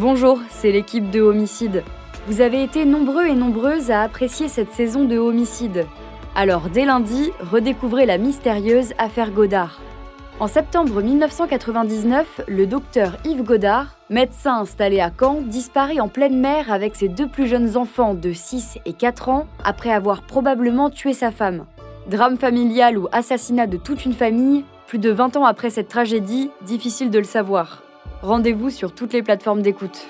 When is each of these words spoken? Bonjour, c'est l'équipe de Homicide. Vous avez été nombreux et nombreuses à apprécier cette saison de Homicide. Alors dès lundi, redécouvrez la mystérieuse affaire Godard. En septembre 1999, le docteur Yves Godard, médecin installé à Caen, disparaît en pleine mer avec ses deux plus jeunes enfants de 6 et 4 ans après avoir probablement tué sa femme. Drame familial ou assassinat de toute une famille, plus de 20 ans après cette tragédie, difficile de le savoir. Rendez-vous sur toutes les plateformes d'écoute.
Bonjour, 0.00 0.40
c'est 0.48 0.72
l'équipe 0.72 1.10
de 1.10 1.20
Homicide. 1.20 1.84
Vous 2.26 2.40
avez 2.40 2.62
été 2.62 2.86
nombreux 2.86 3.26
et 3.26 3.34
nombreuses 3.34 3.90
à 3.90 4.00
apprécier 4.00 4.48
cette 4.48 4.72
saison 4.72 5.04
de 5.04 5.18
Homicide. 5.18 5.84
Alors 6.34 6.70
dès 6.70 6.86
lundi, 6.86 7.32
redécouvrez 7.38 8.06
la 8.06 8.16
mystérieuse 8.16 8.94
affaire 8.96 9.30
Godard. 9.30 9.78
En 10.38 10.46
septembre 10.46 11.02
1999, 11.02 12.40
le 12.48 12.66
docteur 12.66 13.18
Yves 13.26 13.42
Godard, 13.42 13.98
médecin 14.08 14.60
installé 14.60 15.00
à 15.00 15.10
Caen, 15.10 15.42
disparaît 15.42 16.00
en 16.00 16.08
pleine 16.08 16.40
mer 16.40 16.72
avec 16.72 16.96
ses 16.96 17.08
deux 17.08 17.28
plus 17.28 17.46
jeunes 17.46 17.76
enfants 17.76 18.14
de 18.14 18.32
6 18.32 18.78
et 18.86 18.94
4 18.94 19.28
ans 19.28 19.48
après 19.64 19.92
avoir 19.92 20.22
probablement 20.22 20.88
tué 20.88 21.12
sa 21.12 21.30
femme. 21.30 21.66
Drame 22.06 22.38
familial 22.38 22.96
ou 22.96 23.06
assassinat 23.12 23.66
de 23.66 23.76
toute 23.76 24.06
une 24.06 24.14
famille, 24.14 24.64
plus 24.86 24.98
de 24.98 25.10
20 25.10 25.36
ans 25.36 25.44
après 25.44 25.68
cette 25.68 25.88
tragédie, 25.88 26.50
difficile 26.62 27.10
de 27.10 27.18
le 27.18 27.24
savoir. 27.24 27.82
Rendez-vous 28.22 28.68
sur 28.68 28.94
toutes 28.94 29.14
les 29.14 29.22
plateformes 29.22 29.62
d'écoute. 29.62 30.06